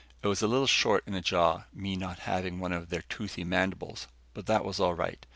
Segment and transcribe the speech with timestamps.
[0.23, 3.43] It was a little short in the jaw, me not having one of their toothy
[3.43, 5.23] mandibles, but that was all right.